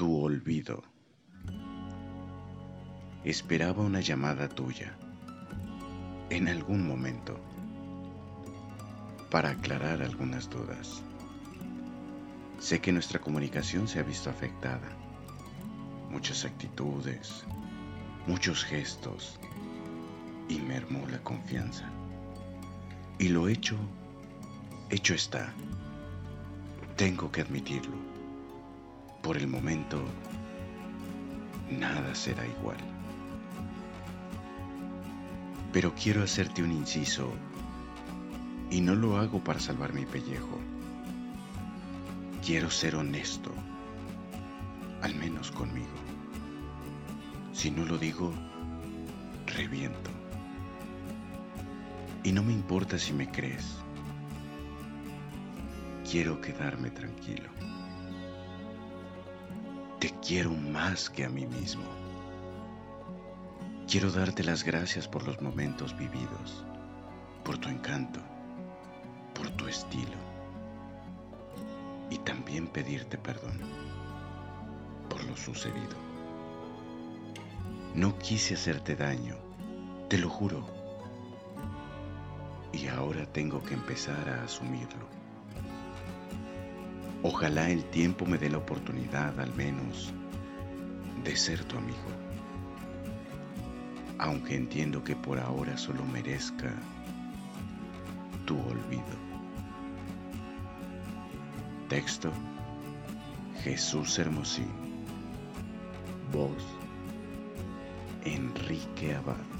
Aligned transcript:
Tu 0.00 0.16
olvido. 0.16 0.82
Esperaba 3.22 3.82
una 3.82 4.00
llamada 4.00 4.48
tuya 4.48 4.96
en 6.30 6.48
algún 6.48 6.88
momento 6.88 7.38
para 9.30 9.50
aclarar 9.50 10.00
algunas 10.00 10.48
dudas. 10.48 11.02
Sé 12.60 12.80
que 12.80 12.92
nuestra 12.92 13.20
comunicación 13.20 13.88
se 13.88 13.98
ha 13.98 14.02
visto 14.02 14.30
afectada. 14.30 14.88
Muchas 16.08 16.46
actitudes, 16.46 17.44
muchos 18.26 18.64
gestos 18.64 19.38
y 20.48 20.60
mermó 20.60 21.06
la 21.08 21.18
confianza. 21.18 21.84
Y 23.18 23.28
lo 23.28 23.48
hecho, 23.48 23.76
hecho 24.88 25.12
está. 25.12 25.52
Tengo 26.96 27.30
que 27.30 27.42
admitirlo. 27.42 28.09
Por 29.22 29.36
el 29.36 29.46
momento, 29.46 30.02
nada 31.70 32.14
será 32.14 32.46
igual. 32.46 32.78
Pero 35.72 35.94
quiero 35.94 36.22
hacerte 36.22 36.62
un 36.62 36.72
inciso 36.72 37.32
y 38.70 38.80
no 38.80 38.94
lo 38.94 39.18
hago 39.18 39.42
para 39.44 39.60
salvar 39.60 39.92
mi 39.92 40.06
pellejo. 40.06 40.58
Quiero 42.44 42.70
ser 42.70 42.96
honesto, 42.96 43.52
al 45.02 45.14
menos 45.14 45.50
conmigo. 45.50 45.86
Si 47.52 47.70
no 47.70 47.84
lo 47.84 47.98
digo, 47.98 48.32
reviento. 49.46 50.10
Y 52.24 52.32
no 52.32 52.42
me 52.42 52.52
importa 52.52 52.98
si 52.98 53.12
me 53.12 53.30
crees. 53.30 53.76
Quiero 56.10 56.40
quedarme 56.40 56.90
tranquilo. 56.90 57.50
Quiero 60.26 60.50
más 60.50 61.08
que 61.10 61.24
a 61.24 61.28
mí 61.28 61.46
mismo. 61.46 61.84
Quiero 63.88 64.10
darte 64.10 64.44
las 64.44 64.62
gracias 64.64 65.08
por 65.08 65.26
los 65.26 65.40
momentos 65.40 65.96
vividos, 65.96 66.64
por 67.44 67.58
tu 67.58 67.68
encanto, 67.68 68.20
por 69.34 69.50
tu 69.50 69.66
estilo. 69.66 70.18
Y 72.10 72.18
también 72.18 72.66
pedirte 72.68 73.18
perdón 73.18 73.60
por 75.10 75.24
lo 75.24 75.36
sucedido. 75.36 75.96
No 77.94 78.16
quise 78.18 78.54
hacerte 78.54 78.94
daño, 78.94 79.36
te 80.08 80.16
lo 80.16 80.30
juro. 80.30 80.64
Y 82.72 82.86
ahora 82.86 83.26
tengo 83.26 83.60
que 83.62 83.74
empezar 83.74 84.28
a 84.28 84.44
asumirlo. 84.44 85.19
Ojalá 87.22 87.68
el 87.68 87.84
tiempo 87.84 88.24
me 88.24 88.38
dé 88.38 88.48
la 88.48 88.58
oportunidad 88.58 89.38
al 89.38 89.54
menos 89.54 90.12
de 91.22 91.36
ser 91.36 91.62
tu 91.64 91.76
amigo. 91.76 91.98
Aunque 94.18 94.56
entiendo 94.56 95.04
que 95.04 95.14
por 95.14 95.38
ahora 95.38 95.76
solo 95.76 96.04
merezca 96.06 96.72
tu 98.46 98.58
olvido. 98.58 99.30
Texto 101.88 102.32
Jesús 103.62 104.18
Hermosín. 104.18 104.70
Voz 106.32 106.64
Enrique 108.24 109.14
Abad. 109.14 109.59